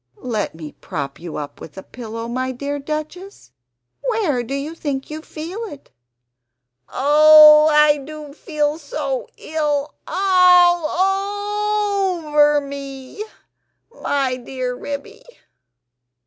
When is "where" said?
4.03-4.41